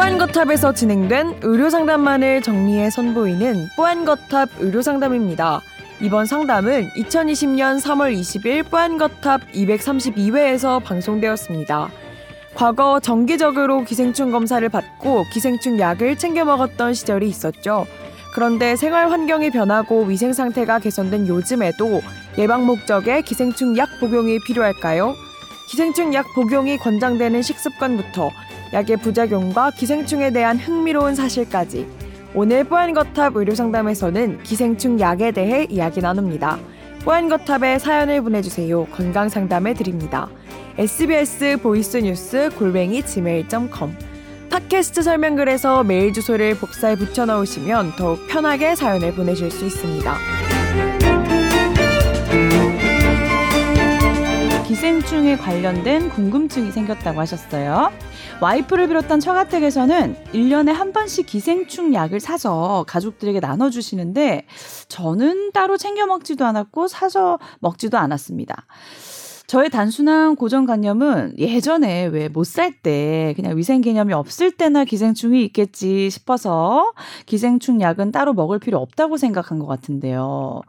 [0.00, 5.60] 뽀얀거탑에서 진행된 의료상담만을 정리해 선보이는 뽀얀거탑 의료상담입니다.
[6.00, 11.90] 이번 상담은 2020년 3월 20일 뽀얀거탑 232회에서 방송되었습니다.
[12.54, 17.86] 과거 정기적으로 기생충 검사를 받고 기생충 약을 챙겨 먹었던 시절이 있었죠.
[18.32, 22.00] 그런데 생활 환경이 변하고 위생 상태가 개선된 요즘에도
[22.38, 25.14] 예방 목적의 기생충 약 복용이 필요할까요?
[25.70, 28.32] 기생충 약 복용이 권장되는 식습관부터
[28.72, 31.86] 약의 부작용과 기생충에 대한 흥미로운 사실까지
[32.34, 36.58] 오늘 뽀얀거탑 의료상담에서는 기생충 약에 대해 이야기 나눕니다.
[37.04, 38.86] 뽀얀거탑에 사연을 보내주세요.
[38.86, 40.28] 건강상담해 드립니다.
[40.76, 43.96] sbs 보이스뉴스 골뱅이 gmail.com
[44.50, 50.59] 팟캐스트 설명글에서 메일 주소를 복사해 붙여 넣으시면 더욱 편하게 사연을 보내실 수 있습니다.
[54.70, 57.90] 기생충에 관련된 궁금증이 생겼다고 하셨어요.
[58.40, 64.46] 와이프를 비롯한 처가댁에서는 1년에 한 번씩 기생충 약을 사서 가족들에게 나눠주시는데
[64.86, 68.66] 저는 따로 챙겨 먹지도 않았고 사서 먹지도 않았습니다.
[69.50, 76.08] 저의 단순한 고정관념은 예전에 왜 못 살 때 그냥 위생 개념이 없을 때나 기생충이 있겠지
[76.08, 76.92] 싶어서
[77.26, 80.60] 기생충 약은 따로 먹을 필요 없다고 생각한 것 같은데요.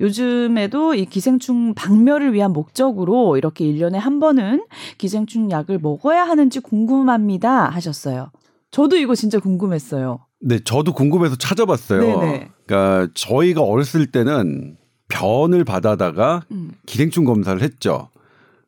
[0.00, 4.64] 요즘에도 이 기생충 박멸을 위한 목적으로 이렇게 1년에 한 번은
[4.98, 8.32] 기생충 약을 먹어야 하는지 궁금합니다 하셨어요.
[8.72, 10.18] 저도 이거 진짜 궁금했어요.
[10.40, 12.00] 네, 저도 궁금해서 찾아봤어요.
[12.00, 12.48] 네네.
[12.66, 16.72] 그러니까 저희가 어렸을 때는 변을 받아다가 음.
[16.86, 18.08] 기생충 검사를 했죠.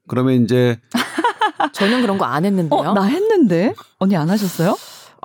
[0.09, 0.79] 그러면 이제
[1.73, 2.81] 저는 그런 거 안 했는데요.
[2.81, 3.75] 어, 나 했는데?
[3.99, 4.77] 언니 안 하셨어요?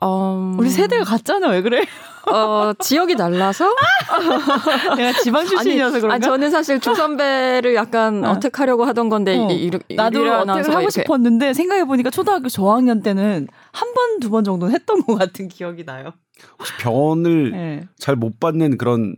[0.04, 1.48] 음, 우리 세대가 같잖아.
[1.50, 1.86] 왜 그래?
[2.32, 3.66] 어, 지역이 달라서
[4.98, 6.16] 내가 지방 출신이어서 그런가?
[6.16, 8.32] 아니, 저는 사실 조선배를 약간 어.
[8.32, 9.50] 어택하려고 하던 건데 어.
[9.52, 14.44] 이, 이, 나도 어택을 하고 싶었는데 생각해 보니까 초등학교 저학년 때는 한 번, 두 번
[14.44, 16.14] 정도는 했던 것 같은 기억이 나요.
[16.58, 17.88] 혹시 변을 네.
[17.98, 19.16] 잘못 받는 그런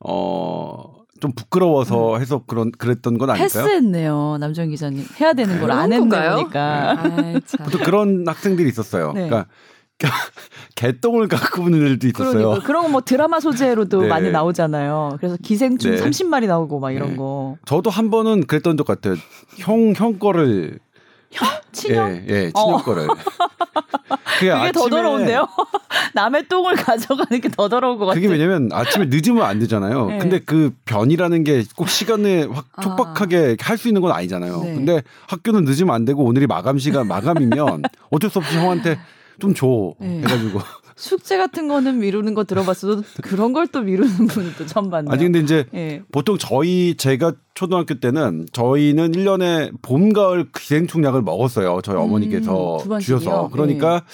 [0.00, 0.97] 어.
[1.20, 3.48] 좀 부끄러워서 해서 그런 그랬던 건 아닐까요?
[3.64, 5.04] 패스했네요, 남정 기자님.
[5.20, 5.92] 해야 되는 걸 안.
[5.92, 6.00] 아이,
[7.46, 7.64] 참.
[7.64, 9.12] 보통 그런 학생들이 있었어요.
[9.12, 9.26] 네.
[9.28, 9.46] 그러니까
[10.76, 12.32] 개똥을 갖고 오는 애들도 있었어요.
[12.32, 14.08] 그러니까 그런 거 뭐 드라마 소재로도 네.
[14.08, 15.16] 많이 나오잖아요.
[15.18, 16.00] 그래서 기생충 네.
[16.00, 17.16] 30마리 나오고 막 이런 네.
[17.16, 17.56] 거.
[17.66, 19.14] 저도 한 번은 그랬던 적 같아요.
[19.58, 20.78] 형, 형 거를.
[21.72, 22.10] 친형?
[22.10, 22.76] 예, 예, 친형 어.
[22.82, 23.06] 거를.
[24.38, 25.46] 그게 그게 더 더러운데요?
[26.14, 28.22] 남의 똥을 가져가는 게 더 더러운 것 같아요.
[28.22, 30.06] 그게 왜냐면 아침에 늦으면 안 되잖아요.
[30.06, 30.18] 네.
[30.18, 32.82] 근데 그 변이라는 게 꼭 시간에 확 아.
[32.82, 34.62] 촉박하게 할수 있는 건 아니잖아요.
[34.62, 34.74] 네.
[34.74, 38.98] 근데 학교는 늦으면 안 되고 오늘이 마감 시간 마감이면 어쩔 수 없이 형한테
[39.40, 39.94] 좀 줘.
[40.00, 40.18] 네.
[40.18, 40.60] 해가지고.
[40.96, 45.12] 숙제 같은 거는 미루는 거 들어봤어도 그런 걸 또 미루는 분은 또 처음 봤네요.
[45.12, 46.02] 아직 근데 이제 예.
[46.10, 51.80] 보통 저희 제가 초등학교 때는 저희는 1년에 봄, 가을 기생충 약을 먹었어요.
[51.82, 53.18] 저희 음, 어머니께서 두 번씩이요?
[53.18, 53.48] 주셔서.
[53.48, 54.04] 그러니까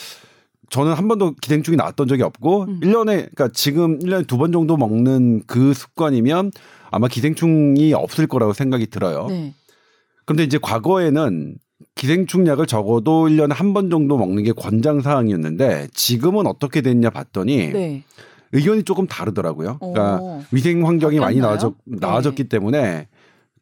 [0.71, 2.81] 저는 한 번도 기생충이 나왔던 적이 없고 음.
[2.81, 3.05] 1년에
[3.35, 6.53] 그러니까 지금 1년에 두 번 정도 먹는 그 습관이면
[6.91, 9.27] 아마 기생충이 없을 거라고 생각이 들어요.
[9.29, 9.53] 네.
[10.25, 11.57] 그런데 이제 과거에는
[11.97, 17.73] 기생충 약을 적어도 1년에 한 번 정도 먹는 게 권장 사항이었는데 지금은 어떻게 됐냐 봤더니
[17.75, 18.05] 네.
[18.53, 19.77] 의견이 조금 다르더라고요.
[19.81, 20.43] 그러니까 오.
[20.51, 21.41] 위생 환경이 많이?
[21.41, 23.09] 나아졌, 나아졌기 때문에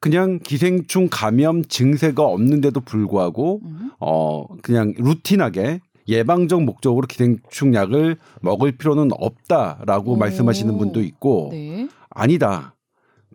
[0.02, 3.92] 그냥 기생충 감염 증세가 없는데도 불구하고 음.
[4.00, 10.16] 어 그냥 루틴하게 예방적 목적으로 기생충 약을 먹을 필요는 없다라고 오.
[10.16, 11.86] 말씀하시는 분도 있고 네.
[12.10, 12.74] 아니다.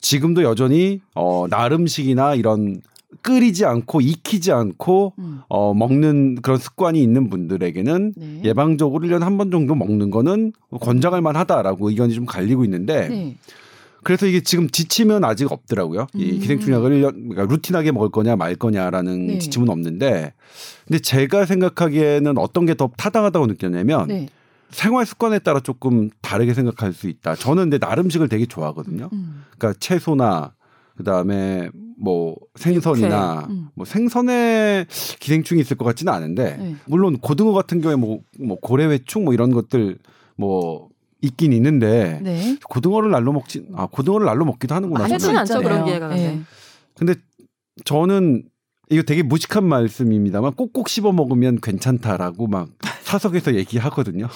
[0.01, 2.81] 지금도 여전히 어 나름식이나 이런
[3.21, 5.39] 끓이지 않고 익히지 않고 음.
[5.47, 8.41] 어 먹는 그런 습관이 있는 분들에게는 네.
[8.43, 10.51] 예방적으로 1년에 한 번 정도 먹는 거는
[10.81, 13.35] 권장할 만하다라고 의견이 좀 갈리고 있는데 네.
[14.03, 16.07] 그래서 이게 지금 지침은 아직 없더라고요.
[16.13, 16.39] 이 음.
[16.39, 19.37] 기생충약을 1년 그러니까 루틴하게 먹을 거냐 말 거냐라는 네.
[19.39, 20.33] 지침은 없는데
[20.87, 24.29] 근데 제가 생각하기에는 어떤 게 더 타당하다고 느꼈냐면 네.
[24.69, 27.35] 생활 습관에 따라 조금 다르게 생각할 수 있다.
[27.35, 29.09] 저는 근데 나름식을 되게 좋아하거든요.
[29.11, 29.43] 음.
[29.57, 30.53] 그러니까 채소나
[30.95, 31.69] 그다음에
[31.99, 33.47] 뭐 생선이나.
[33.49, 33.69] 음.
[33.73, 34.85] 뭐 생선에
[35.19, 36.75] 기생충이 있을 것 같지는 않은데 네.
[36.85, 39.97] 물론 고등어 같은 경우에 뭐, 뭐 고래회충 뭐 이런 것들
[40.35, 40.89] 뭐
[41.21, 42.57] 있긴 있는데 네.
[42.67, 45.05] 고등어를 날로 먹지 아 고등어를 날로 먹기도 하는구나.
[45.05, 45.07] 아.
[45.07, 45.69] 흔치는 않죠, 있잖아요.
[45.69, 46.27] 그런 기회가 근데.
[46.27, 46.41] 네.
[46.95, 47.15] 근데
[47.85, 48.43] 저는
[48.89, 52.69] 이거 되게 무식한 말씀입니다만 꼭꼭 씹어 먹으면 괜찮다라고 막
[53.01, 54.27] 사석에서 얘기하거든요.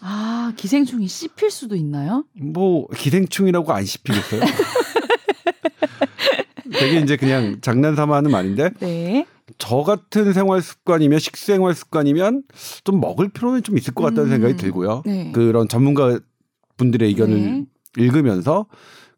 [0.00, 2.24] 아 기생충이 씹힐 수도 있나요?
[2.34, 4.42] 뭐 기생충이라고 안 씹히겠어요?
[6.72, 9.26] 되게 이제 그냥 장난삼아 하는 말인데 네.
[9.58, 12.42] 저 같은 생활 습관이면 식생활 습관이면
[12.84, 14.30] 좀 먹을 필요는 좀 있을 것 같다는 음.
[14.30, 15.02] 생각이 들고요.
[15.06, 15.32] 네.
[15.32, 16.18] 그런 전문가
[16.76, 17.64] 분들의 의견을 네.
[17.96, 18.66] 읽으면서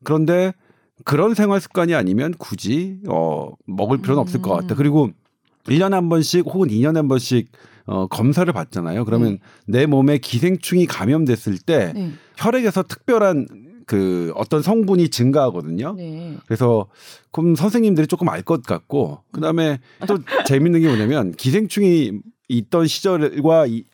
[0.05, 0.53] 그런데
[1.05, 4.61] 그런 생활 습관이 아니면 굳이 어 먹을 필요는 없을 것 음.
[4.61, 4.75] 같다.
[4.75, 5.11] 그리고
[5.65, 7.51] 1년에 한 번씩 혹은 2년에 한 번씩
[7.87, 9.05] 어, 검사를 받잖아요.
[9.05, 9.81] 그러면 네.
[9.81, 12.13] 내 몸에 기생충이 감염됐을 때 네.
[12.37, 13.47] 혈액에서 특별한
[13.87, 15.95] 그 어떤 성분이 증가하거든요.
[15.97, 16.37] 네.
[16.47, 16.89] 그래서
[17.31, 22.13] 그럼 선생님들이 조금 알 것 같고 그다음에 또 재밌는 게 뭐냐면 기생충이
[22.49, 23.85] 있던 시절과 이,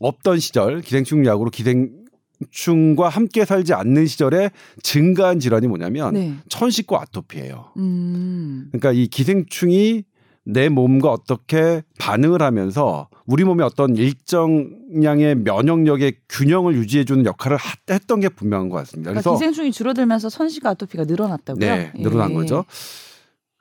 [0.00, 4.50] 없던 시절 기생충 약으로 기생충과 함께 살지 않는 시절에
[4.82, 6.34] 증가한 질환이 뭐냐면 네.
[6.48, 7.72] 천식과 아토피예요.
[7.78, 8.68] 음.
[8.72, 10.04] 그러니까 이 기생충이
[10.44, 18.20] 내 몸과 어떻게 반응을 하면서 우리 몸의 어떤 일정량의 면역력의 균형을 유지해주는 역할을 하- 했던
[18.20, 19.10] 게 분명한 것 같습니다.
[19.10, 21.60] 그러니까 그래서 기생충이 줄어들면서 선식과 아토피가 늘어났다고요?
[21.60, 22.34] 네, 늘어난 예.
[22.34, 22.64] 거죠.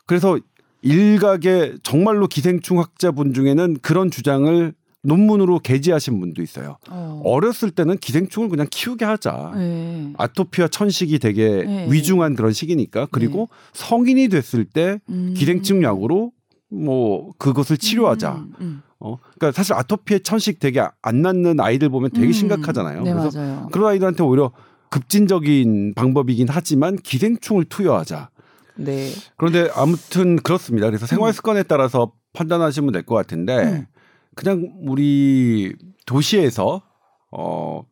[0.06, 0.38] 그래서
[0.81, 4.74] 일각의 정말로 기생충 학자분 중에는 그런 주장을
[5.06, 6.77] 논문으로 게재하신 분도 있어요.
[6.89, 7.21] 어.
[7.25, 9.53] 어렸을 때는 기생충을 그냥 키우게 하자.
[9.56, 10.13] 네.
[10.18, 11.88] 아토피와 천식이 되게 네.
[11.89, 15.33] 위중한 그런 시기니까 그리고 성인이 됐을 때 음.
[15.36, 16.31] 기생충 약으로
[16.74, 18.31] 뭐 그것을 치료하자.
[18.31, 18.81] 음, 음.
[19.00, 22.31] 어, 그러니까 사실 아토피에 천식 되게 안 낫는 아이들 보면 되게 음.
[22.31, 23.04] 심각하잖아요.
[23.04, 23.70] 네, 그래서 맞아요.
[23.72, 24.52] 그런 아이들한테 오히려
[24.90, 28.30] 급진적인 방법이긴 하지만 기생충을 투여하자.
[28.75, 29.10] 네.
[29.38, 30.88] 그런데 아무튼 그렇습니다.
[30.88, 33.86] 그래서 생활 습관에 따라서 판단하시면 될 것 같은데 음.
[34.36, 35.75] 그냥 우리
[36.06, 36.81] 도시에서
[37.31, 37.84] 어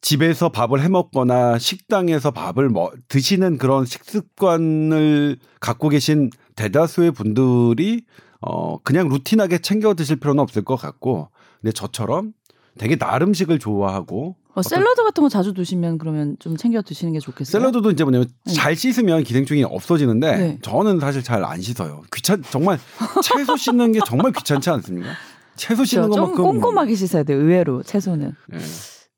[0.00, 8.04] 집에서 밥을 해 먹거나 식당에서 밥을 뭐 드시는 그런 식습관을 갖고 계신 대다수의 분들이
[8.40, 11.28] 어 그냥 루틴하게 챙겨 드실 필요는 없을 것 같고
[11.60, 12.32] 근데 저처럼
[12.78, 17.20] 되게 날 음식을 좋아하고 어, 샐러드 같은 거 자주 드시면 그러면 좀 챙겨 드시는 게
[17.20, 17.60] 좋겠어요.
[17.60, 18.52] 샐러드도 이제 뭐냐면 네.
[18.52, 20.58] 잘 씻으면 기생충이 없어지는데 네.
[20.62, 22.02] 저는 사실 잘 안 씻어요.
[22.12, 22.78] 귀찮 정말
[23.22, 25.10] 채소 씻는 게 정말 귀찮지 않습니까?
[25.56, 26.26] 채소 씻는 그렇죠.
[26.26, 27.38] 좀 것만큼 꼼꼼하게 씻어야 돼요.
[27.38, 28.34] 의외로 채소는.
[28.54, 28.58] 예.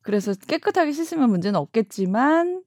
[0.03, 2.61] 그래서 깨끗하게 씻으면 문제는 없겠지만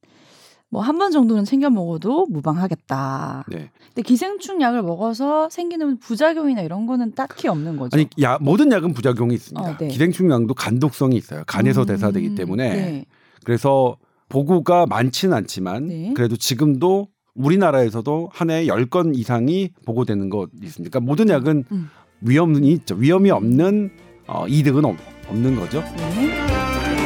[0.69, 3.45] 뭐 한 번 정도는 챙겨 먹어도 무방하겠다.
[3.49, 3.69] 네.
[3.87, 7.95] 근데 기생충 약을 먹어서 생기는 부작용이나 이런 거는 딱히 없는 거죠.
[7.97, 9.69] 아니 야, 모든 약은 부작용이 있습니다.
[9.69, 9.87] 어, 네.
[9.87, 11.43] 기생충 약도 간독성이 있어요.
[11.47, 13.05] 간에서 음, 대사되기 때문에 네.
[13.45, 13.97] 그래서
[14.29, 16.13] 보고가 많지는 않지만 네.
[16.15, 20.89] 그래도 지금도 우리나라에서도 한 해에 10건 이상이 보고되는 거 있습니다.
[20.91, 21.89] 그러니까 모든 약은 음.
[22.21, 22.95] 위험이 있죠.
[22.95, 23.91] 위험이 없는
[24.27, 24.97] 어, 이득은 없,
[25.29, 25.81] 없는 거죠.
[25.95, 26.96] 네.